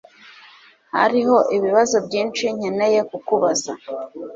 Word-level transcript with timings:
Hariho 0.95 1.37
ibibazo 1.55 1.95
byinshi 2.07 2.43
nkeneye 2.55 2.99
kukubaza. 3.09 3.71